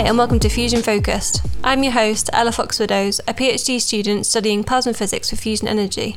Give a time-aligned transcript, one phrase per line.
[0.00, 1.42] Hi, and welcome to Fusion Focused.
[1.62, 6.16] I'm your host, Ella Fox Widdows, a PhD student studying plasma physics for fusion energy.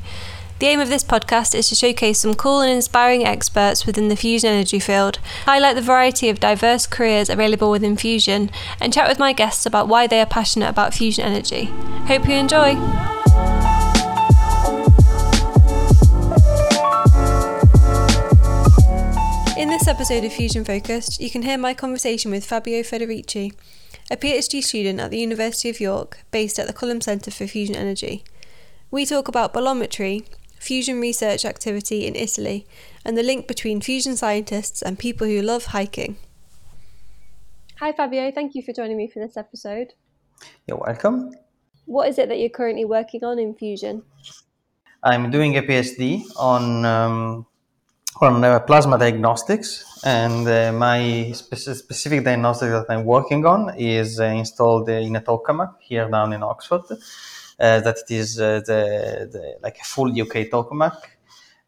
[0.60, 4.16] The aim of this podcast is to showcase some cool and inspiring experts within the
[4.16, 9.20] fusion energy field, highlight the variety of diverse careers available within fusion, and chat with
[9.20, 11.66] my guests about why they are passionate about fusion energy.
[12.08, 12.76] Hope you enjoy!
[19.94, 23.54] Episode of Fusion Focused, you can hear my conversation with Fabio Federici,
[24.10, 27.76] a PhD student at the University of York based at the Culham Centre for Fusion
[27.76, 28.24] Energy.
[28.90, 30.26] We talk about bolometry,
[30.58, 32.66] fusion research activity in Italy,
[33.06, 36.18] and the link between fusion scientists and people who love hiking.
[37.78, 38.32] Hi, Fabio.
[38.32, 39.94] Thank you for joining me for this episode.
[40.66, 41.36] You're welcome.
[41.86, 44.02] What is it that you're currently working on in fusion?
[45.04, 47.46] I'm doing a PhD on um,
[48.22, 54.26] uh, plasma diagnostics, and uh, my spe- specific diagnostic that I'm working on is uh,
[54.26, 56.84] installed in a tokamak here down in Oxford.
[57.60, 60.98] Uh, that it is uh, the, the, like a full UK tokamak,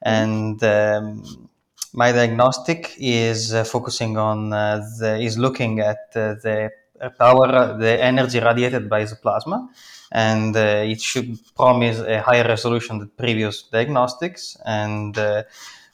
[0.02, 1.50] and um,
[1.94, 6.70] my diagnostic is uh, focusing on the is looking at the
[7.18, 9.70] power, the energy radiated by the plasma,
[10.12, 14.58] and it should promise a higher resolution than previous diagnostics.
[14.66, 15.18] And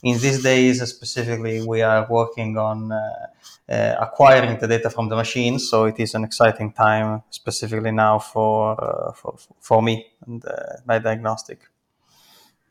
[0.04, 3.28] in these days specifically we are working on uh,
[3.70, 8.20] uh, acquiring the data from the machine so it is an exciting time specifically now
[8.20, 10.44] for uh, for, for me and
[10.86, 11.60] my diagnostic.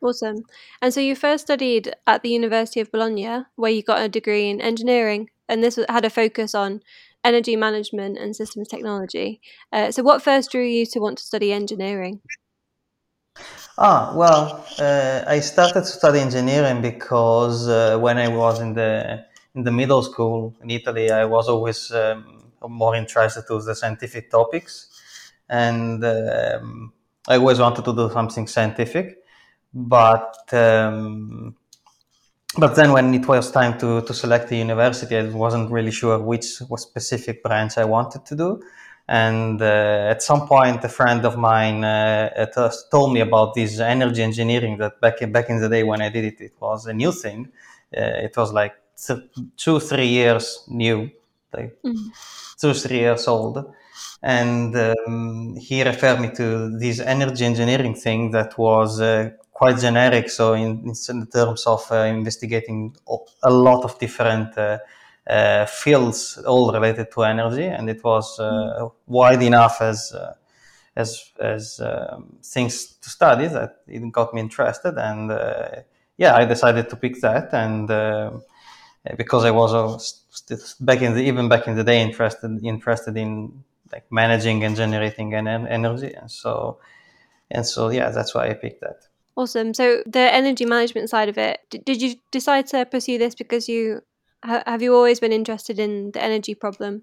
[0.02, 0.44] Awesome.
[0.80, 4.48] And so you first studied at the university of bologna where you got a degree
[4.48, 6.80] in engineering and this had a focus on
[7.22, 9.40] energy management and systems technology.
[9.72, 12.20] Uh, so what first drew you to want to study engineering
[13.78, 19.24] Ah, well, uh, I started to study engineering because uh, when I was in the
[19.54, 24.30] in the middle school in Italy, I was always um, more interested to the scientific
[24.30, 24.88] topics,
[25.48, 26.92] and um,
[27.28, 29.18] I always wanted to do something scientific.
[29.72, 31.56] But um,
[32.58, 36.18] but then when it was time to, to select the university, I wasn't really sure
[36.18, 36.44] which
[36.76, 38.62] specific branch I wanted to do.
[39.10, 42.46] And uh, at some point, a friend of mine uh,
[42.92, 46.10] told me about this energy engineering that back in, back in the day when I
[46.10, 47.48] did it, it was a new thing.
[47.92, 48.76] Uh, it was like
[49.56, 51.10] two, three years new,
[51.52, 52.08] like mm-hmm.
[52.60, 53.74] two, three years old.
[54.22, 60.30] And um, he referred me to this energy engineering thing that was uh, quite generic.
[60.30, 62.94] So, in, in terms of uh, investigating
[63.42, 64.78] a lot of different uh,
[65.26, 70.34] uh, fields all related to energy, and it was uh, wide enough as uh,
[70.96, 75.30] as as um, things to study that it got me interested, and
[76.16, 77.88] yeah, I decided to pick that, and
[79.16, 84.10] because I was back in the even back in the day interested interested in like
[84.10, 86.78] managing and generating an energy, and so
[87.50, 89.06] and so yeah, that's why I picked that.
[89.36, 89.74] Awesome.
[89.74, 94.02] So the energy management side of it, did you decide to pursue this because you
[94.42, 97.02] have you always been interested in the energy problem?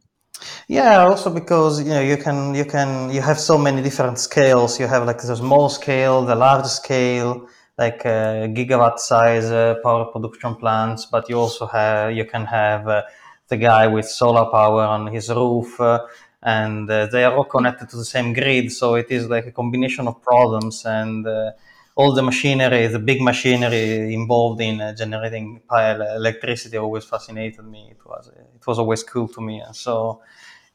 [0.68, 4.80] Yeah, also because you know you can you can you have so many different scales.
[4.80, 7.48] You have like the small scale, the large scale,
[7.78, 11.06] like uh, gigawatt size uh, power production plants.
[11.06, 13.04] But you also have you can have uh,
[13.48, 16.06] the guy with solar power on his roof, uh,
[16.44, 18.72] and uh, they are all connected to the same grid.
[18.72, 21.52] So it is like a combination of problems and uh,
[22.00, 27.82] all the machinery, the big machinery involved in uh, generating electricity always fascinated me.
[27.96, 28.24] It was
[28.58, 30.22] it was always cool to me, and so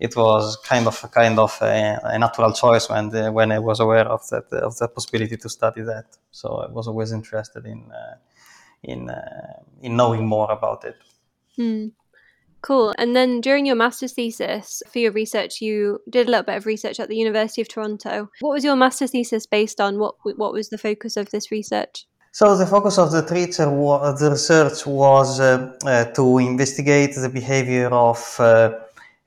[0.07, 3.07] it was kind of a kind of a, a natural choice when
[3.39, 6.07] when I was aware of that of the possibility to study that.
[6.33, 8.17] So I was always interested in uh,
[8.83, 10.97] in uh, in knowing more about it.
[11.59, 11.93] Mm.
[12.63, 12.95] Cool.
[12.97, 16.67] And then during your master's thesis for your research, you did a little bit of
[16.67, 18.31] research at the University of Toronto.
[18.41, 19.99] What was your master's thesis based on?
[19.99, 22.07] What what was the focus of this research?
[22.31, 28.37] So the focus of the, the research was uh, uh, to investigate the behavior of
[28.39, 28.73] uh,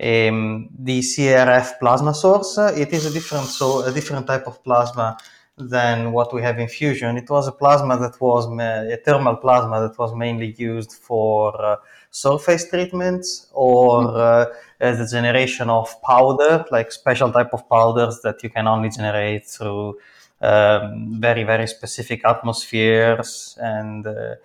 [0.01, 2.57] um, the CRF plasma source.
[2.57, 5.17] it is a different so a different type of plasma
[5.57, 7.17] than what we have in fusion.
[7.17, 11.77] It was a plasma that was a thermal plasma that was mainly used for uh,
[12.11, 14.17] surface treatments or mm-hmm.
[14.17, 14.45] uh,
[14.79, 19.47] as the generation of powder, like special type of powders that you can only generate
[19.47, 19.97] through
[20.41, 24.05] um, very very specific atmospheres and.
[24.07, 24.35] Uh,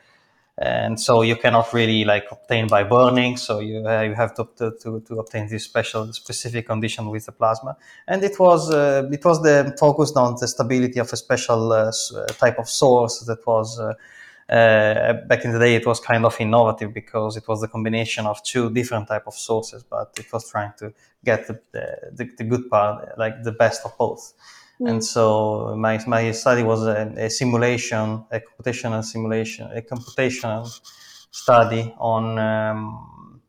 [0.61, 3.39] and so you cannot really like obtain by burning.
[3.39, 7.33] So you, uh, you have to, to, to obtain this special specific condition with the
[7.33, 7.79] plasma.
[8.07, 11.91] And it was uh, it was the focused on the stability of a special uh,
[12.39, 13.95] type of source that was uh,
[14.53, 18.27] uh, back in the day it was kind of innovative because it was the combination
[18.27, 20.93] of two different type of sources but it was trying to
[21.25, 24.33] get the, the, the good part like the best of both
[24.81, 24.91] mm.
[24.91, 30.69] and so my, my study was a, a, simulation a computational simulation a computational
[31.31, 33.41] study on um,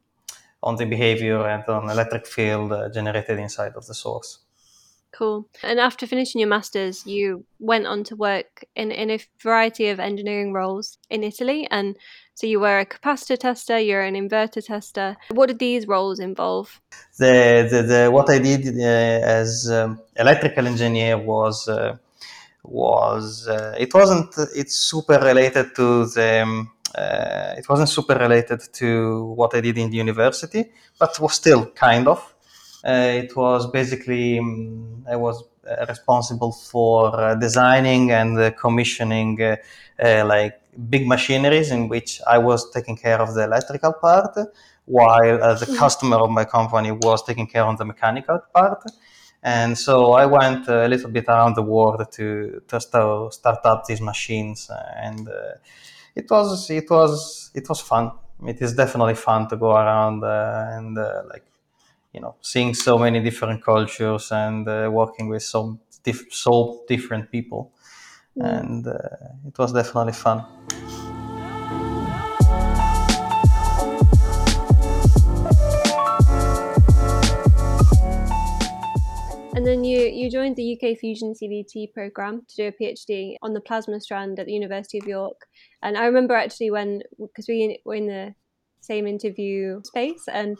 [0.63, 4.39] on the behavior and on electric field uh, generated inside of the source
[5.13, 5.45] Cool.
[5.61, 9.99] And after finishing your masters, you went on to work in, in a variety of
[9.99, 11.67] engineering roles in Italy.
[11.69, 11.97] And
[12.33, 15.17] so you were a capacitor tester, you're an inverter tester.
[15.31, 16.79] What did these roles involve?
[17.19, 21.97] The, the, the what I did uh, as um, electrical engineer was uh,
[22.63, 28.61] was uh, it wasn't it's super related to the um, uh, it wasn't super related
[28.73, 32.19] to what I did in the university, but was still kind of.
[32.83, 39.37] Uh, it was basically um, I was uh, responsible for uh, designing and commissioning
[39.99, 40.59] like
[40.89, 44.35] big machineries in which I was taking care of the electrical part,
[44.85, 45.75] while uh, the mm-hmm.
[45.75, 48.83] customer of my company was taking care of the mechanical part.
[49.43, 53.85] And so I went a little bit around the world to to start, start up
[53.85, 55.55] these machines, and uh,
[56.15, 58.11] it was it was it was fun.
[58.45, 60.95] It is definitely fun to go around uh, and
[61.29, 61.45] like
[62.13, 65.79] you know seeing so many different cultures and uh, working with so
[66.29, 67.71] so different people
[68.37, 68.59] mm.
[68.59, 68.93] and uh,
[69.47, 70.43] it was definitely fun
[79.61, 83.53] And then you, you joined the UK Fusion CDT program to do a PhD on
[83.53, 85.45] the plasma strand at the University of York.
[85.83, 88.33] And I remember actually when, because we were in the
[88.79, 90.57] same interview space, and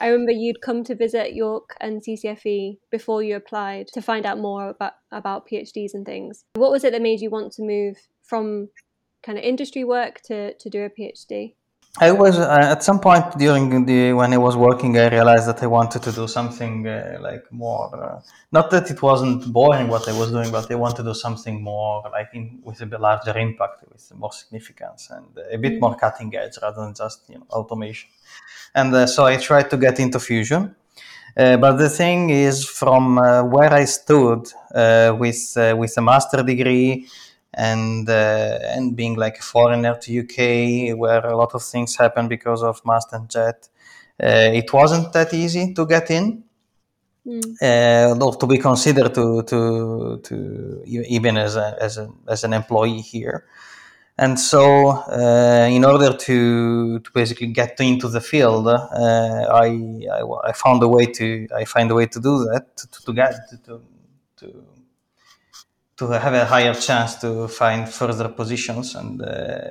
[0.00, 4.40] I remember you'd come to visit York and CCFE before you applied to find out
[4.40, 6.44] more about, about PhDs and things.
[6.54, 8.70] What was it that made you want to move from
[9.22, 11.54] kind of industry work to, to do a PhD?
[11.98, 15.62] I was uh, at some point during the when I was working, I realized that
[15.62, 17.90] I wanted to do something uh, like more.
[17.92, 18.20] Uh,
[18.52, 21.60] not that it wasn't boring what I was doing, but I wanted to do something
[21.62, 25.80] more like in, with a bit larger impact, with more significance, and a bit mm-hmm.
[25.80, 28.08] more cutting edge rather than just you know automation
[28.74, 30.74] and uh, so I tried to get into fusion.
[31.36, 36.02] Uh, but the thing is, from uh, where I stood uh, with uh, with a
[36.02, 37.06] master degree
[37.54, 42.28] and uh, and being like a foreigner to UK, where a lot of things happen
[42.28, 43.68] because of Masterjet,
[44.18, 46.44] it wasn't that easy to get in.
[47.26, 48.22] Mm.
[48.22, 53.02] or to be considered to to to even as a, as a, as an employee
[53.02, 53.44] here.
[54.20, 58.86] And so, uh, in order to, to basically get into the field, uh,
[59.50, 59.68] I,
[60.12, 63.12] I, I, found a way to I find a way to do that to, to
[63.14, 63.80] get to,
[64.36, 64.64] to
[66.00, 69.68] to have a higher chance to find further positions and uh,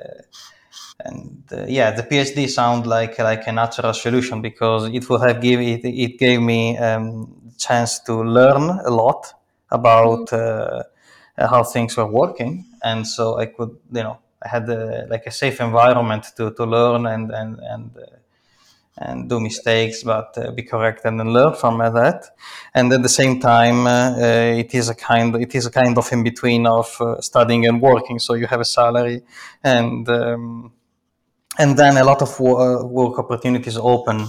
[1.04, 5.40] and uh, yeah, the PhD sound like like a natural solution because it would have
[5.40, 9.34] give it, it gave me um, chance to learn a lot
[9.70, 10.80] about mm-hmm.
[11.38, 15.26] uh, how things were working, and so I could you know I had a, like
[15.26, 18.19] a safe environment to, to learn and and and uh,
[18.98, 22.26] and do mistakes, but uh, be correct and then learn from that.
[22.74, 25.96] And at the same time, uh, uh it is a kind it is a kind
[25.96, 28.18] of in between of uh, studying and working.
[28.18, 29.22] So you have a salary,
[29.64, 30.72] and um,
[31.58, 34.28] and then a lot of wo- work opportunities open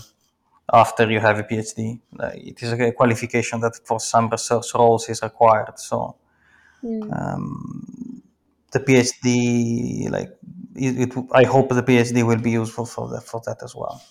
[0.74, 2.00] after you have a PhD.
[2.36, 5.80] it is a qualification that for some research roles is required.
[5.80, 6.16] So.
[6.84, 7.04] Mm.
[7.16, 8.24] Um,
[8.72, 10.30] the PhD, like
[10.76, 14.02] it, it, I hope the PhD will be useful for that for that as well.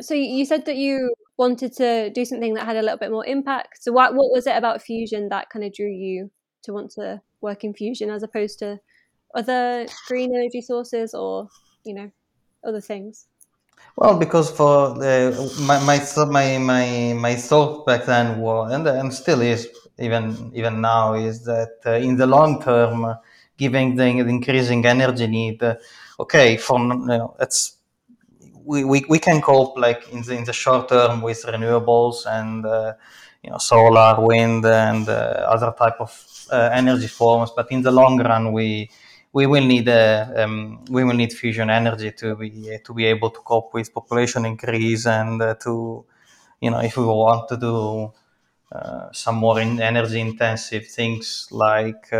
[0.00, 3.26] So you said that you wanted to do something that had a little bit more
[3.26, 3.82] impact.
[3.82, 6.30] So what what was it about fusion that kind of drew you
[6.64, 8.78] to want to work in fusion as opposed to
[9.34, 11.48] other green energy sources or
[11.84, 12.10] you know
[12.66, 13.26] other things?
[13.96, 15.12] Well, because for the,
[15.60, 19.68] my my my my my thought back then was and and still is
[19.98, 23.14] even even now is that uh, in the long term
[23.58, 25.76] given the increasing energy need, uh,
[26.18, 27.76] okay, for you know, it's
[28.64, 32.64] we, we, we can cope like in the, in the short term with renewables and
[32.66, 32.94] uh,
[33.42, 37.50] you know solar, wind, and uh, other type of uh, energy forms.
[37.54, 38.90] But in the long run, we
[39.32, 43.30] we will need uh, um, we will need fusion energy to be to be able
[43.30, 46.04] to cope with population increase and uh, to
[46.60, 48.12] you know if we want to do
[49.12, 52.10] some more in energy intensive things like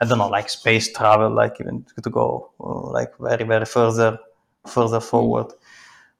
[0.00, 4.18] I don't know, like space travel, like even to go uh, like very, very further,
[4.68, 5.52] further forward.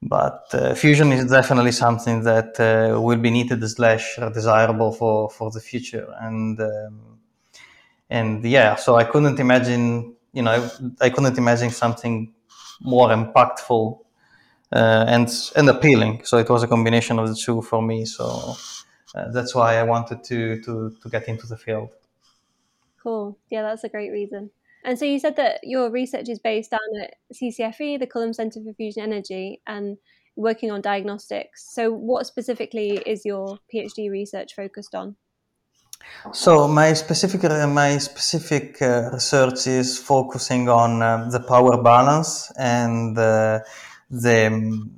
[0.02, 5.50] But uh, fusion is definitely something that uh, will be needed slash desirable for, for
[5.50, 6.06] the future.
[6.20, 7.18] And, um,
[8.10, 12.34] and yeah, so I couldn't imagine you know, I couldn't imagine something
[12.82, 13.98] more impactful
[14.70, 16.24] uh, and and appealing.
[16.24, 18.04] So it was a combination of the two for me.
[18.04, 18.54] So
[19.14, 21.88] uh, that's why I wanted to to to get into the field.
[23.02, 23.38] Cool.
[23.50, 24.50] Yeah, that's a great reason.
[24.84, 28.60] And so you said that your research is based down at CCFE, the Culham Centre
[28.64, 29.98] for Fusion Energy, and
[30.36, 31.66] working on diagnostics.
[31.74, 35.16] So, what specifically is your PhD research focused on?
[36.32, 42.52] So my specific uh, my specific uh, research is focusing on uh, the power balance
[42.58, 43.60] and uh,
[44.10, 44.88] the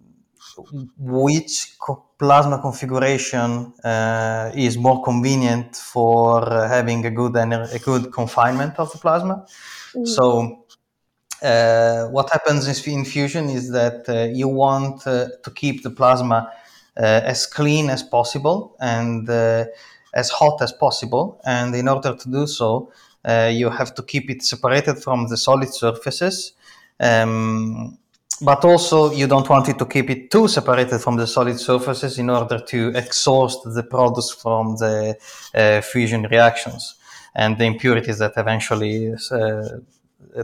[0.98, 8.12] which co- plasma configuration uh, is more convenient for having a good ener- a good
[8.12, 9.46] confinement of the plasma.
[9.94, 10.04] Mm-hmm.
[10.04, 10.64] So
[11.42, 16.50] uh, what happens in fusion is that uh, you want uh, to keep the plasma
[16.96, 19.64] uh, as clean as possible and uh,
[20.14, 21.40] as hot as possible.
[21.44, 22.92] And in order to do so,
[23.24, 26.54] uh, you have to keep it separated from the solid surfaces.
[26.98, 27.98] Um,
[28.40, 32.18] but also, you don't want it to keep it too separated from the solid surfaces
[32.18, 35.16] in order to exhaust the products from the
[35.82, 36.96] fusion reactions
[37.34, 39.68] and the impurities that eventually uh,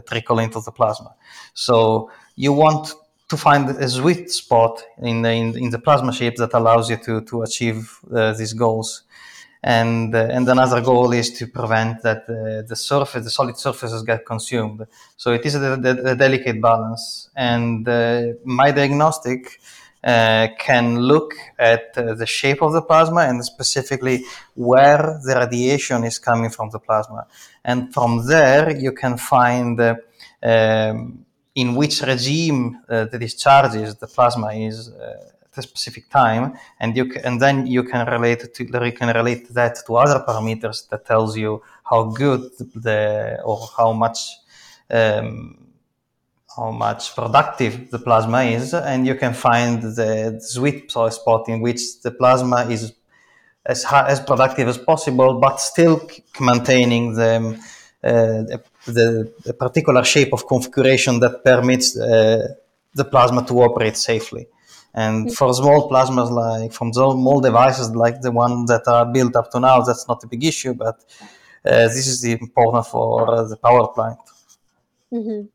[0.07, 1.13] trickle into the plasma.
[1.53, 2.93] So you want
[3.27, 6.97] to find a sweet spot in the, in, in the plasma shape that allows you
[6.97, 9.03] to, to achieve uh, these goals.
[9.67, 14.03] And, uh, and another goal is to prevent that uh, the surface, the solid surfaces
[14.03, 14.85] get consumed.
[15.17, 17.31] So it is a, a, a delicate balance.
[17.35, 19.59] And uh, my diagnostic
[20.03, 26.19] uh, can look at the shape of the plasma and specifically where the radiation is
[26.19, 27.25] coming from the plasma.
[27.63, 29.81] And from there, you can find
[30.43, 36.95] um, in which regime uh, the discharges the plasma is uh, a specific time, and
[36.97, 40.87] you can, and then you can relate to you can relate that to other parameters
[40.89, 42.41] that tells you how good
[42.75, 44.19] the or how much
[44.89, 45.57] um,
[46.55, 52.01] how much productive the plasma is, and you can find the sweet spot in which
[52.01, 52.93] the plasma is
[53.65, 56.07] as high, as productive as possible, but still
[56.39, 57.59] maintaining the,
[58.03, 62.53] uh, the, the particular shape of configuration that permits uh,
[62.95, 64.47] the plasma to operate safely.
[64.93, 65.33] And mm-hmm.
[65.33, 69.59] for small plasmas, like from small devices like the one that are built up to
[69.59, 70.73] now, that's not a big issue.
[70.73, 71.03] But
[71.65, 74.19] uh, this is important for the power plant.
[75.13, 75.47] Mm-hmm.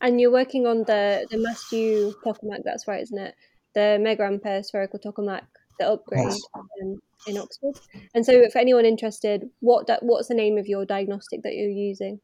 [0.00, 3.34] And you're working on the the MAST-U tokamak, that's right, isn't it?
[3.74, 5.46] The mega ampere spherical tokamak,
[5.78, 6.40] the upgrade yes.
[6.54, 7.78] um, in Oxford.
[8.14, 12.20] And so, for anyone interested, what what's the name of your diagnostic that you're using?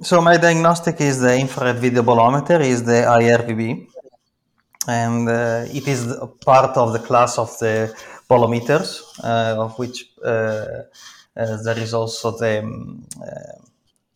[0.00, 3.88] So my diagnostic is the infrared video bolometer, is the IRVB,
[4.86, 7.92] and uh, it is part of the class of the
[8.30, 10.84] bolometers, uh, of which uh,
[11.36, 13.58] uh there is also the um, uh,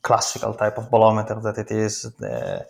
[0.02, 2.64] classical type of bolometer that it is the,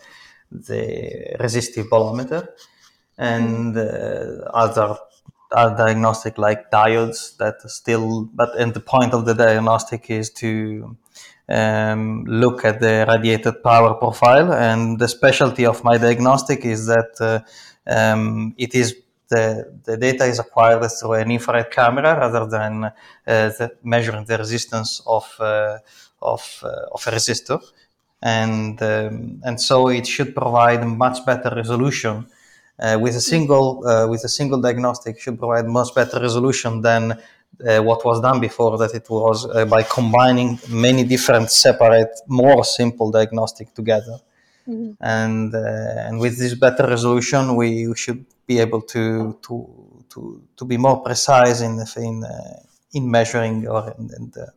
[0.51, 2.49] the resistive bolometer
[3.19, 4.97] and uh, other,
[5.51, 10.97] diagnostic like diodes that still but and the point of the diagnostic is to
[11.49, 17.13] um, look at the radiated power profile and the specialty of my diagnostic is that
[17.21, 17.41] uh,
[17.87, 18.97] um, it is
[19.29, 22.91] the, the data is acquired through an infrared camera rather than uh,
[23.27, 25.79] the measuring the resistance of uh,
[26.23, 27.61] of, uh, of a resistor.
[28.23, 32.27] And, um, and so it should provide much better resolution
[32.79, 37.21] uh, with a single uh, with a single diagnostic should provide much better resolution than
[37.67, 42.65] uh, what was done before that it was uh, by combining many different separate more
[42.65, 44.19] simple diagnostic together
[44.67, 44.93] mm-hmm.
[45.01, 49.55] and uh, and with this better resolution we should be able to to
[50.09, 52.25] to, to be more precise in in
[52.93, 54.53] in measuring or in, in the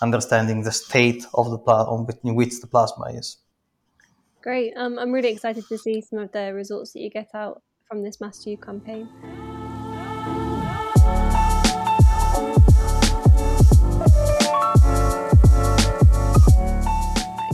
[0.00, 3.38] understanding the state of the plasma in which the plasma is.
[4.42, 4.72] Great.
[4.76, 8.02] Um, I'm really excited to see some of the results that you get out from
[8.02, 9.08] this MAST-U campaign.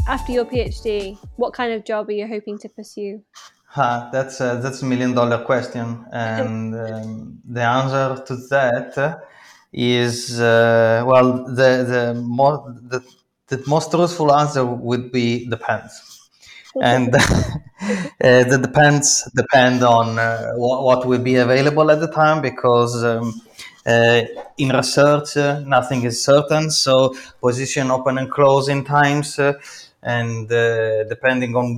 [0.06, 3.22] After your PhD, what kind of job are you hoping to pursue?
[3.74, 9.20] Uh, that's a, that's a million dollar question, and um, the answer to that
[9.72, 13.04] is uh, well the the more the,
[13.48, 16.16] the most truthful answer would be depends
[16.80, 17.20] and uh,
[18.20, 23.40] the depends depend on uh, what, what, will be available at the time because um,
[23.86, 24.22] uh,
[24.58, 26.70] in research uh, nothing is certain.
[26.70, 29.54] So position open and close in times uh,
[30.06, 31.68] and uh, depending on,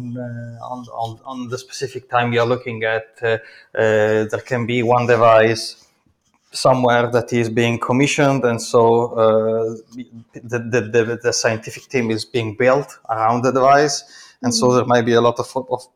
[0.73, 5.89] on, on on the specific time you're looking at there can be one device
[6.53, 9.77] somewhere that is being commissioned, and so uh,
[10.35, 14.05] the, the, the, the, scientific team is being built around the device,
[14.43, 14.59] and mm-hmm.
[14.59, 15.87] so there might be a lot of, of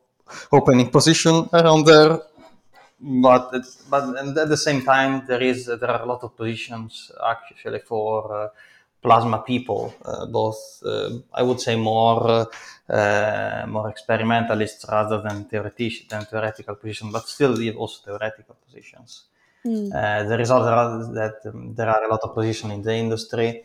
[0.51, 2.19] opening position around there.
[2.99, 3.51] But
[3.89, 8.33] but at the same time, there is there are a lot of positions actually for
[8.33, 8.47] uh,
[9.03, 12.47] plasma people, uh, both uh, I would say more
[12.89, 19.25] uh, more experimentalists rather than theoretic than theoretical positions, but still also theoretical positions.
[19.65, 20.27] Mm.
[20.29, 20.63] The result
[21.01, 23.63] is that um, there are a lot of positions in the industry,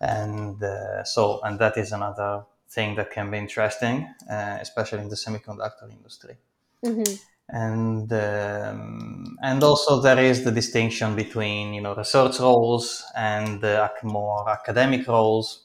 [0.00, 0.62] and
[1.04, 3.96] so and that is another thing that can be interesting,
[4.28, 6.36] especially in the semiconductor industry.
[6.84, 7.14] Mm-hmm.
[7.48, 13.62] And um, and also there is the distinction between you know research roles and
[14.02, 15.64] more academic roles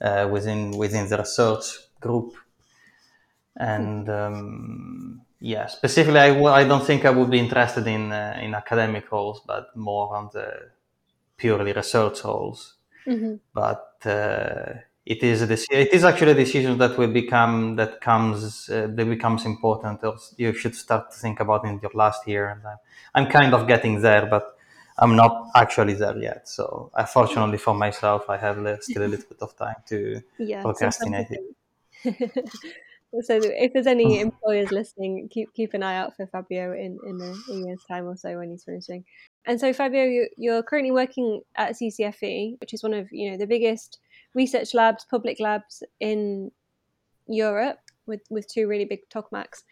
[0.00, 1.64] uh, within within the research
[2.00, 2.34] group,
[3.56, 8.38] and um, yeah, specifically, I w- I don't think I would be interested in uh,
[8.42, 10.70] in academic roles, but more on the
[11.36, 12.74] purely research roles.
[13.06, 13.34] Mm-hmm.
[13.52, 18.00] But uh, it is a dec- it is actually a decision that will become that
[18.00, 20.00] comes uh, that becomes important.
[20.38, 22.62] You should start to think about in your last year, and
[23.14, 24.56] I'm kind of getting there, but
[24.98, 26.48] I'm not actually there yet.
[26.48, 31.26] So, unfortunately for myself, I have still a little bit of time to yeah, procrastinate
[31.30, 31.44] it.
[33.22, 37.20] so if there's any employers listening, keep keep an eye out for Fabio in in
[37.20, 39.04] a, a year's time or so when he's finishing.
[39.46, 43.36] And so Fabio, you, you're currently working at CCFE, which is one of you know
[43.36, 43.98] the biggest
[44.34, 46.50] research labs, public labs in
[47.26, 49.62] Europe, with with two really big tokamaks.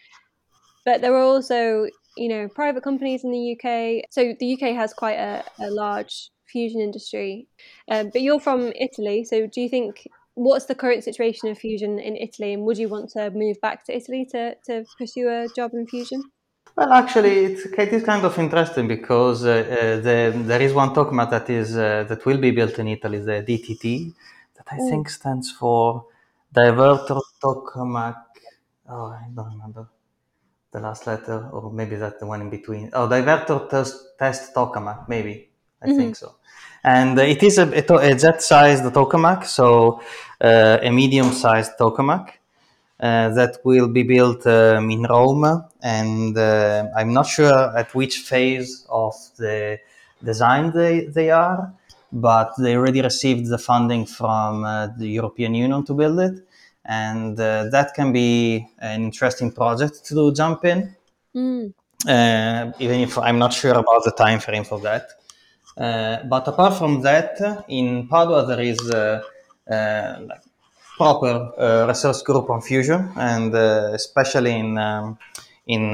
[0.84, 4.04] But there are also you know private companies in the UK.
[4.10, 7.48] So the UK has quite a, a large fusion industry.
[7.90, 11.98] Um, but you're from Italy, so do you think what's the current situation of fusion
[11.98, 15.48] in Italy, and would you want to move back to Italy to, to pursue a
[15.54, 16.22] job in fusion?
[16.76, 20.94] Well, actually, it's, it is kind of interesting because uh, uh, the, there is one
[20.94, 24.14] tokamak that is uh, that will be built in Italy, the DTT,
[24.64, 26.06] that I think stands for
[26.54, 28.16] Divertor Tokamak.
[28.88, 29.88] Oh, I don't remember
[30.70, 32.90] the last letter, or maybe that the one in between.
[32.92, 35.48] Oh, Divertor Test, test Tokamak, maybe.
[35.82, 35.96] I mm-hmm.
[35.96, 36.36] think so
[36.84, 40.00] and it is a, a Z-sized tokamak, so
[40.40, 42.30] uh, a medium-sized tokamak
[43.00, 48.18] uh, that will be built um, in Rome, and uh, I'm not sure at which
[48.18, 49.78] phase of the
[50.22, 51.72] design they, they are,
[52.12, 56.46] but they already received the funding from uh, the European Union to build it,
[56.84, 60.94] and uh, that can be an interesting project to jump in.
[61.34, 61.72] Mm.
[62.78, 65.08] even if I'm not sure about the time frame for that.
[65.76, 69.22] Uh, but apart from that, in Padua there is uh,
[69.70, 70.42] uh, like
[70.96, 75.18] proper research group on fusion, and especially in um,
[75.66, 75.92] in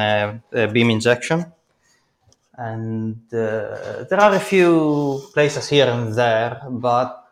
[0.72, 1.52] beam injection.
[2.58, 7.30] And there are a few places here and there, but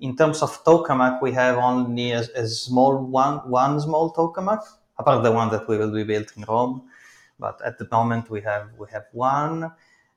[0.00, 4.60] in terms of tokamak, we have only a, a small one, one small tokamak,
[4.98, 6.82] apart the one that we will be built in Rome.
[7.38, 9.70] But at the moment, we have we have one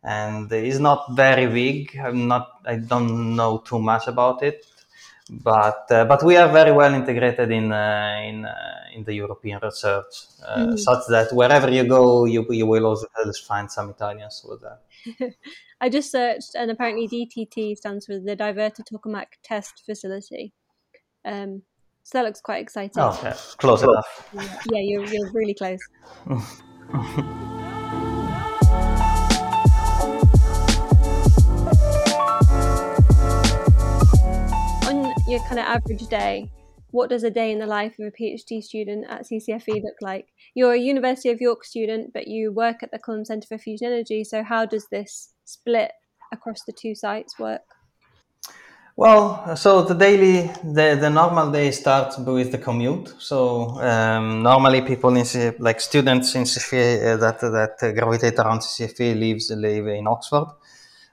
[0.04, 1.98] and it's not very big.
[1.98, 2.62] I'm not.
[2.66, 4.66] I don't know too much about it,
[5.30, 9.60] but uh, but we are very well integrated in uh, in uh, in the European
[9.62, 10.14] research,
[10.48, 10.78] mm.
[10.78, 13.08] such that wherever you go, you you will also
[13.48, 14.80] find some Italians over
[15.18, 15.34] there.
[15.82, 20.54] I just searched, and apparently DTT stands for the Divertor Tokamak Test Facility.
[21.26, 21.64] Um,
[22.04, 23.02] so that looks quite exciting.
[23.02, 23.36] Oh, yeah.
[23.58, 24.30] close enough.
[24.72, 25.80] Yeah, you're you're really close.
[34.88, 36.50] On your kind of average day,
[36.92, 40.28] what does a day in the life of a PhD student at CCFE look like?
[40.54, 43.88] You're a University of York student, but you work at the Culham Centre for Fusion
[43.88, 44.24] Energy.
[44.24, 45.92] So, how does this split
[46.32, 47.62] across the two sites work?
[48.98, 53.16] Well, so the daily, the, the normal day starts with the commute.
[53.20, 59.18] So um, normally people in like students in CFE uh, that that gravitate around CFE
[59.18, 60.48] lives live in Oxford.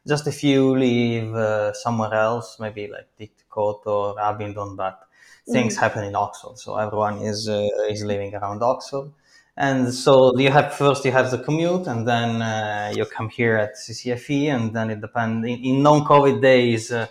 [0.07, 5.08] Just a few live uh, somewhere else, maybe like Didcot or Abingdon, but
[5.51, 5.81] things mm.
[5.81, 6.59] happen in Oxford.
[6.59, 9.11] So everyone is uh, is living around Oxford.
[9.57, 13.57] And so you have first you have the commute, and then uh, you come here
[13.57, 15.45] at CCFE, and then it depends.
[15.49, 17.09] In, in non-COVID days, uh,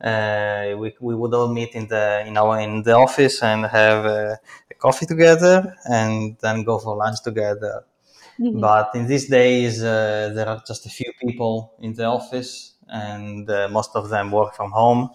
[0.00, 4.06] uh, we, we would all meet in the in our in the office and have
[4.06, 4.36] uh,
[4.70, 7.84] a coffee together, and then go for lunch together.
[8.38, 8.60] Mm-hmm.
[8.60, 13.48] But in these days, uh, there are just a few people in the office, and
[13.72, 15.10] most of them work from home.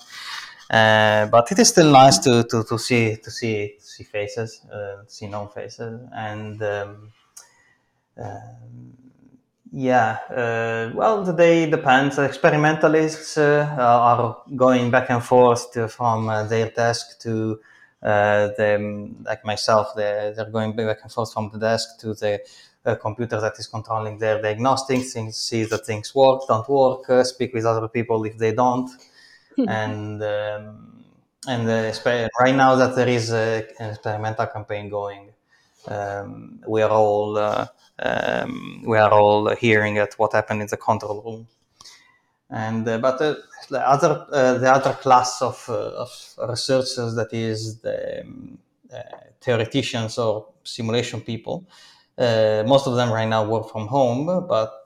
[0.74, 4.62] Uh, but it is still nice to, to, to see to see to see faces,
[4.74, 7.12] uh, see known faces, and um,
[8.18, 8.98] um,
[9.76, 12.20] Yeah, uh, well, today depends.
[12.20, 17.60] Experimentalists uh, are going back and forth to, from uh, their desk to
[18.04, 22.40] uh, the, like myself, they're, they're going back and forth from the desk to the
[22.86, 27.24] uh, computer that is controlling their diagnostics, things, see that things work, don't work, uh,
[27.24, 28.92] speak with other people if they don't.
[29.58, 30.94] And um,
[31.48, 35.34] and uh, right now that there is a, an experimental campaign going,
[35.88, 37.68] um, we are all uh,
[38.00, 41.48] um, we are all hearing at what happened in the control room.
[42.50, 43.36] And uh, but uh,
[43.70, 48.58] the other uh, the other class of, of researchers that is the um,
[49.42, 51.66] theoreticians or simulation people.
[52.18, 54.86] most of them right now work from home, but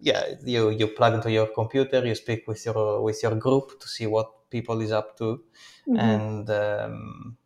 [0.00, 3.88] yeah, you you plug into your computer, you speak with your with your group to
[3.88, 5.42] see what people is up to,
[5.86, 5.96] mm-hmm.
[5.96, 7.36] and um,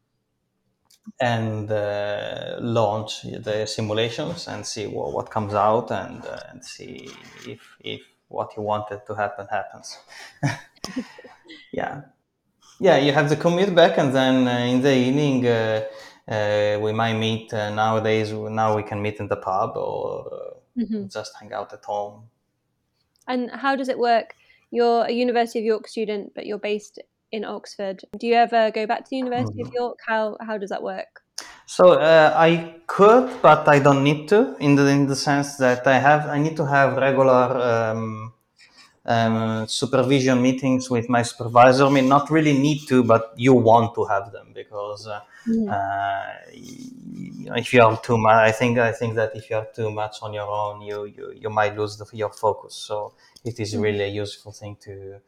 [1.20, 7.10] and uh, launch the simulations and see what, what comes out and uh, and see
[7.46, 9.98] if if what you wanted to happen happens.
[11.72, 12.02] yeah,
[12.78, 12.98] yeah.
[12.98, 15.46] You have the commute back, and then uh, in the evening.
[15.46, 15.84] Uh,
[16.26, 18.32] uh, we might meet nowadays.
[18.32, 21.06] Now we can meet in the pub or mm-hmm.
[21.08, 22.30] just hang out at home
[23.28, 24.34] and how does it work?
[24.70, 26.98] You're a University of York student, but you're based
[27.32, 28.02] in Oxford.
[28.18, 29.68] Do you ever go back to the University mm-hmm.
[29.68, 29.98] of York?
[30.06, 31.22] How how does that work?
[31.66, 34.56] So uh, I could, but I don't need to.
[34.60, 38.32] In the in the sense that I have, I need to have regular um,
[39.06, 41.84] um, supervision meetings with my supervisor.
[41.84, 45.68] I mean, not really need to, but you want to have them because uh, mm.
[45.70, 49.56] uh, you know, if you are too much, I think I think that if you
[49.56, 52.74] are too much on your own, you you, you might lose the, your focus.
[52.74, 53.12] So
[53.44, 55.20] it is really a useful thing to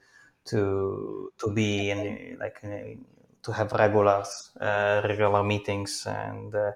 [0.47, 3.05] to to be in like in,
[3.47, 4.25] to have regular
[4.61, 6.73] uh, regular meetings and uh,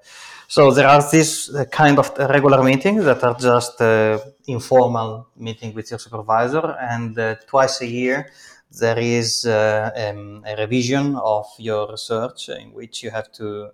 [0.46, 2.06] so there are these kind of
[2.36, 7.86] regular meetings that are just uh, informal meeting with your supervisor and uh, twice a
[7.86, 8.30] year
[8.78, 13.70] there is uh, um, a revision of your research in which you have to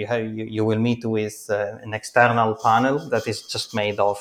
[0.00, 4.18] you have you, you, will meet with an external panel that is just made of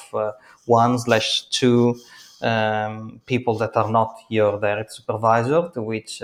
[0.65, 1.93] one slash two
[2.41, 6.23] um, people that are not your direct supervisor to which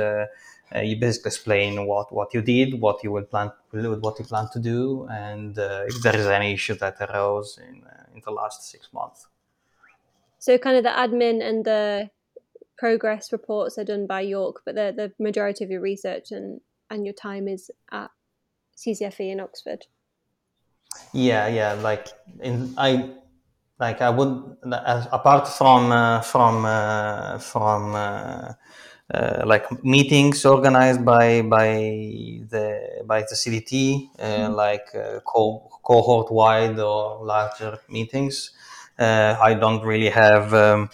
[0.76, 4.48] uh, you basically explain what, what you did, what you will plan, what you plan
[4.54, 8.32] to do, and uh, if there is any issue that arose in uh, in the
[8.32, 9.28] last six months.
[10.40, 12.10] So, kind of the admin and the
[12.78, 17.06] progress reports are done by York, but the the majority of your research and and
[17.06, 18.12] your time is at
[18.78, 19.86] CCFE in Oxford.
[21.14, 21.74] Yeah, yeah.
[21.74, 22.08] Like
[22.42, 23.16] in I
[23.80, 24.58] like I would
[25.12, 28.54] apart from uh, from uh, from uh,
[29.14, 31.68] uh, like meetings organized by by
[32.50, 34.54] the by the CDT, uh, mm-hmm.
[34.54, 38.52] like uh, co- cohort wide or larger meetings.
[38.98, 40.90] Uh, I don't really have um,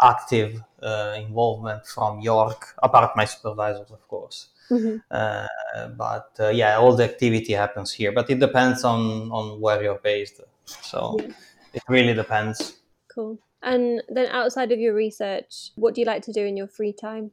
[0.00, 4.48] active uh, involvement from York, apart my supervisors, of course.
[4.70, 5.96] Mm-hmm.
[5.96, 10.40] but yeah, all the activity happens here, but it depends on on where you're based.
[10.66, 11.32] So yeah.
[11.74, 12.78] it really depends.
[13.12, 13.38] Cool.
[13.62, 16.92] And then outside of your research, what do you like to do in your free
[16.92, 17.32] time?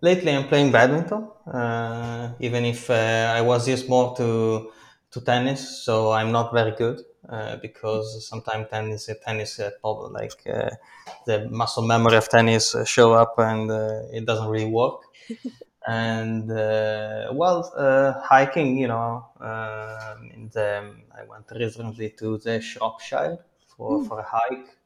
[0.00, 4.72] Lately I'm playing badminton, uh, even if uh, I was used more to
[5.12, 9.70] to tennis, so I'm not very good uh, because sometimes tennis tennis uh,
[10.10, 10.70] like uh,
[11.26, 13.70] the muscle memory of tennis uh, show up and
[14.12, 15.02] it doesn't really work.
[15.86, 17.72] and well,
[18.22, 19.26] hiking, you know,
[20.34, 23.38] in the, I went recently to the Shropshire
[23.76, 24.08] for, mm.
[24.08, 24.76] for a hike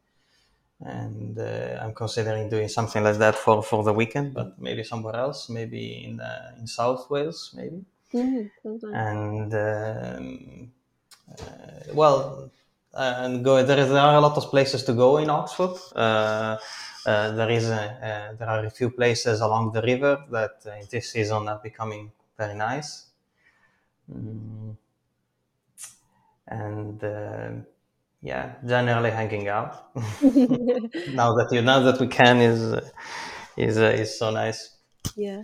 [0.80, 5.16] and uh, I'm considering doing something like that for, for the weekend, but maybe somewhere
[5.16, 7.84] else, maybe in uh, in South Wales, maybe.
[8.12, 8.94] Mm-hmm.
[8.94, 10.72] And um,
[11.30, 12.50] uh, well,
[12.92, 15.76] and go there, is, there are a lot of places to go in Oxford.
[15.96, 16.56] Uh,
[17.06, 20.86] uh, there is a, there are a few places along the river that uh, in
[20.90, 23.06] this season are becoming very nice.
[24.10, 24.76] Mm.
[26.46, 27.00] And
[28.24, 29.90] yeah, generally hanging out.
[29.94, 32.62] now that you now that we can is
[33.58, 34.78] is uh, is so nice.
[35.14, 35.42] Yeah,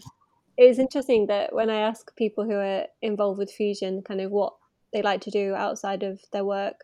[0.56, 4.54] it's interesting that when I ask people who are involved with fusion, kind of what
[4.94, 6.76] they like to do outside of their work,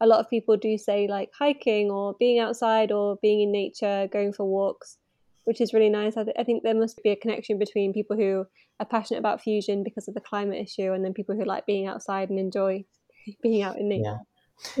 [0.00, 4.08] a lot of people do say like hiking or being outside or being in nature,
[4.10, 4.96] going for walks,
[5.44, 6.16] which is really nice.
[6.16, 8.46] I, th- I think there must be a connection between people who
[8.80, 11.86] are passionate about fusion because of the climate issue, and then people who like being
[11.86, 12.86] outside and enjoy
[13.42, 14.04] being out in nature.
[14.04, 14.31] Yeah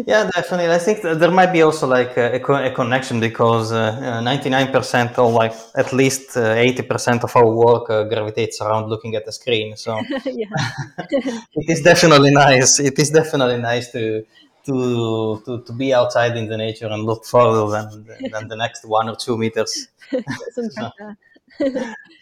[0.06, 0.72] yeah, definitely.
[0.72, 5.18] I think there might be also like a, a connection because uh, ninety-nine uh, percent
[5.18, 9.24] or like at least uh, eighty percent of our work uh, gravitates around looking at
[9.26, 9.76] the screen.
[9.76, 12.80] So it is definitely nice.
[12.80, 14.24] It is definitely nice to
[14.66, 18.84] to, to, to be outside in the nature and look further than, than the next
[18.84, 19.88] one or two meters.
[20.52, 20.90] so,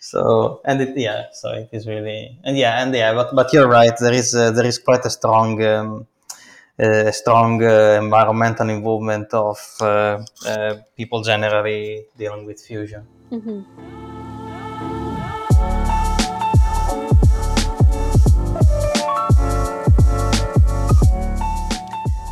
[0.00, 3.68] so, and it, yeah, so it is really and yeah and yeah, but but you're
[3.68, 3.92] right.
[4.00, 6.06] There is uh, there is quite a strong um,
[6.80, 13.06] uh, strong uh, environmental involvement of uh, uh, people generally dealing with fusion.
[13.30, 13.60] Mm-hmm.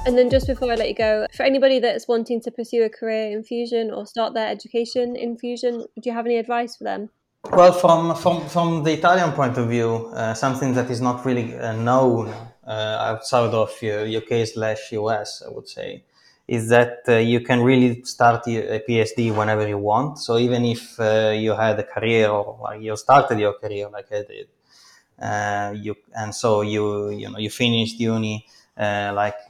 [0.06, 2.88] And then just before I let you go, for anybody that's wanting to pursue a
[2.88, 6.84] career in fusion or start their education in fusion, do you have any advice for
[6.84, 7.10] them?
[7.52, 11.54] Well, from from from the Italian point of view, uh, something that is not really
[11.54, 12.34] uh, known
[12.72, 16.04] outside of UK uh, slash US, I would say,
[16.46, 20.18] is that uh, you can really start a PhD whenever you want.
[20.18, 24.22] So even if uh, you had a career or you started your career like I
[24.22, 24.48] did,
[25.84, 29.40] you and so you you know you finished uni like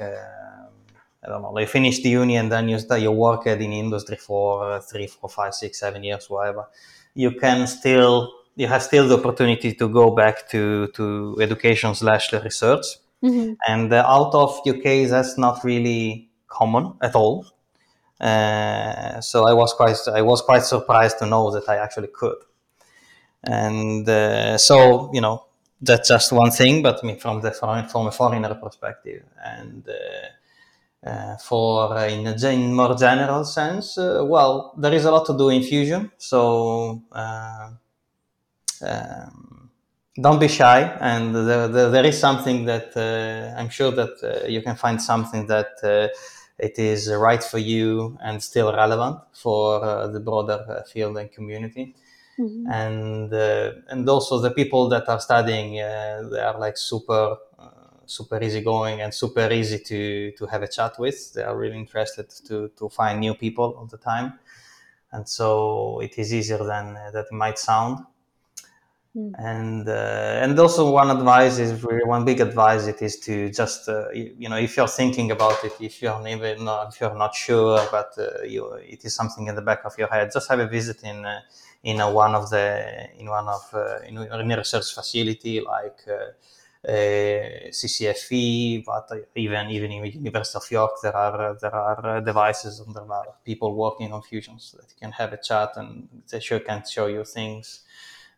[1.23, 4.17] I don't know, you finished the uni and then you start, you work in industry
[4.17, 6.69] for uh, three, four, five, six, seven years, whatever.
[7.15, 12.33] You can still, you have still the opportunity to go back to, to education slash
[12.33, 12.87] research.
[13.23, 13.55] Mm-hmm.
[13.67, 17.47] And uh, out of UK, that's not really common at all.
[18.21, 22.39] Uh, so I was quite, I was quite surprised to know that I actually could.
[23.45, 25.45] And uh, so, you know,
[25.81, 31.09] that's just one thing, but I mean, from the from a foreigner perspective, and uh,
[31.09, 35.51] uh, for in a in more general sense, well, there is a lot to do
[35.51, 36.11] in fusion.
[36.19, 37.79] So um,
[40.21, 42.97] don't be shy, and there, there, there is something that
[43.57, 46.13] I'm sure that you can find something that
[46.59, 51.31] it is right for you and still relevant for uh, the broader uh, field and
[51.31, 51.95] community.
[52.39, 52.71] Mm-hmm.
[52.71, 57.37] And uh, and also the people that are studying, they are like super
[58.07, 61.33] super easygoing and super easy to to have a chat with.
[61.35, 64.39] They are really interested to to find new people all the time,
[65.13, 68.05] and so it is easier than uh, that might sound.
[69.19, 69.35] Mm.
[69.37, 73.89] And uh, and also one advice is really one big advice it is to just
[73.89, 77.17] uh, you, you, know if you're thinking about it if you're even not, if you're
[77.17, 80.49] not sure but uh, you, it is something in the back of your head just
[80.49, 81.41] have a visit in uh,
[81.83, 86.01] in one of the in one of uh, in, in a research facility like
[86.87, 92.95] uh, CCFE, but even even in University of York, there are there are devices and
[92.95, 96.61] there are people working on fusions that you can have a chat and they sure
[96.61, 97.81] can show you things.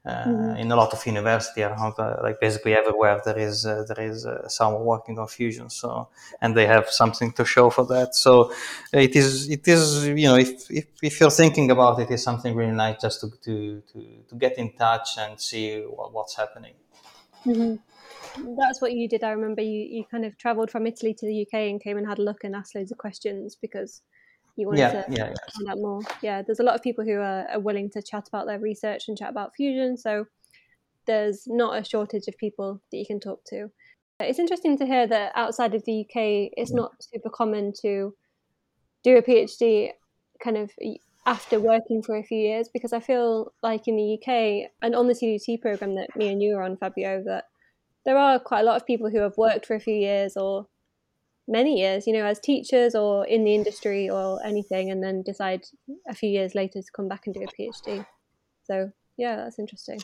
[0.03, 0.57] Uh, mm-hmm.
[0.57, 4.25] In a lot of university around, uh, like basically everywhere, there is uh, there is
[4.25, 5.69] uh, someone working on fusion.
[5.69, 6.09] So,
[6.41, 8.15] and they have something to show for that.
[8.15, 8.51] So,
[8.95, 12.55] it is it is you know if if, if you're thinking about it, it's something
[12.55, 16.73] really nice just to to to, to get in touch and see what, what's happening.
[17.45, 18.57] Mm-hmm.
[18.57, 19.23] That's what you did.
[19.23, 22.07] I remember you, you kind of traveled from Italy to the UK and came and
[22.07, 24.01] had a look and asked loads of questions because
[24.57, 25.35] you wanted yeah, to yeah, yeah.
[25.57, 26.01] find out more.
[26.23, 29.05] Yeah, there's a lot of people who are, are willing to chat about their research
[29.09, 29.97] and chat about fusion.
[29.97, 30.27] So
[31.07, 33.71] there's not a shortage of people that you can talk to.
[34.21, 38.15] It's interesting to hear that outside of the UK, it's not super common to
[39.03, 39.91] do a PhD
[40.43, 40.71] kind of
[41.27, 45.07] after working for a few years because I feel like in the UK and on
[45.07, 47.45] the CDT program that me and you are on, Fabio, that
[48.05, 50.67] there are quite a lot of people who have worked for a few years or
[51.51, 55.63] many years, you know, as teachers or in the industry or anything, and then decide
[56.09, 58.07] a few years later to come back and do a PhD.
[58.65, 60.01] So yeah, that's interesting.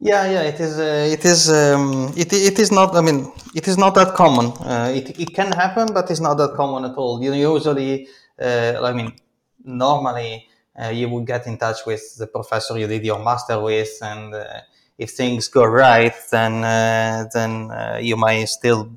[0.00, 0.78] Yeah, yeah, it is.
[0.78, 1.50] Uh, it is.
[1.50, 2.96] Um, it, it is not.
[2.96, 4.46] I mean, it is not that common.
[4.46, 7.22] Uh, it, it can happen, but it's not that common at all.
[7.22, 8.08] You usually,
[8.40, 9.12] uh, I mean,
[9.62, 10.48] normally
[10.82, 14.34] uh, you would get in touch with the professor you did your master with, and
[14.34, 14.44] uh,
[14.96, 17.70] if things go right, then uh, then
[18.02, 18.90] you might still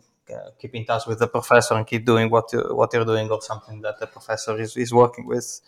[0.59, 3.41] keep in touch with the professor and keep doing what you, what you're doing or
[3.41, 5.61] something that the professor is, is working with,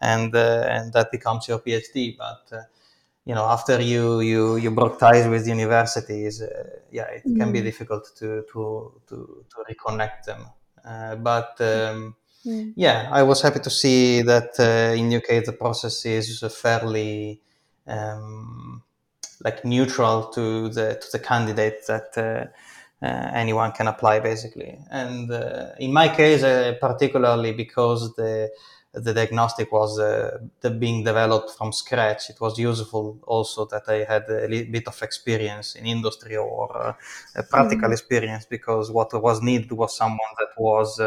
[0.00, 2.16] and and that becomes your PhD.
[2.16, 2.68] But
[3.24, 6.42] you know, after you you you broke ties with universities,
[6.90, 7.38] yeah, it mm.
[7.38, 7.64] can be mm.
[7.64, 10.42] difficult to to to, to reconnect them.
[11.22, 12.72] but um, Mm.
[12.76, 17.40] Yeah, I was happy to see that uh, in UK the process is fairly
[17.86, 18.82] um,
[19.44, 22.46] like neutral to the to the candidate that uh, uh,
[23.02, 24.78] anyone can apply basically.
[24.90, 28.50] And uh, in my case, uh, particularly because the
[28.94, 34.04] the diagnostic was uh, the being developed from scratch, it was useful also that I
[34.04, 37.92] had a little bit of experience in industry or uh, practical mm-hmm.
[37.92, 41.00] experience because what was needed was someone that was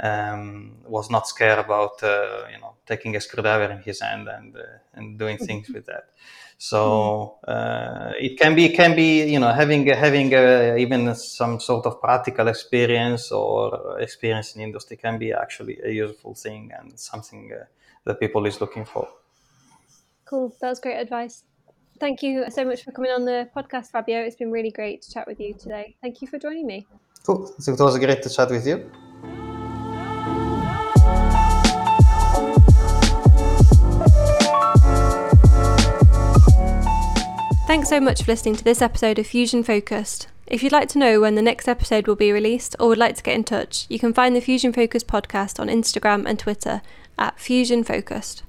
[0.00, 4.56] um, was not scared about you know taking a screwdriver in his hand and
[4.94, 6.04] and doing things with that.
[6.62, 11.86] So uh, it can be can be you know having having uh, even some sort
[11.86, 17.50] of practical experience or experience in industry can be actually a useful thing and something
[17.50, 17.64] uh,
[18.04, 19.08] that people is looking for.
[20.26, 21.44] Cool, that was great advice.
[21.98, 24.20] Thank you so much for coming on the podcast, Fabio.
[24.20, 25.96] It's been really great to chat with you today.
[26.02, 26.86] Thank you for joining me.
[27.24, 27.54] Cool.
[27.58, 28.90] It was great to chat with you.
[37.70, 40.26] Thanks so much for listening to this episode of Fusion Focused.
[40.48, 43.14] If you'd like to know when the next episode will be released or would like
[43.14, 46.82] to get in touch, you can find the Fusion Focused podcast on Instagram and Twitter
[47.16, 48.42] at Fusion Focused.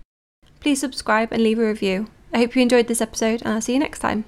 [0.59, 2.07] Please subscribe and leave a review.
[2.33, 4.25] I hope you enjoyed this episode, and I'll see you next time.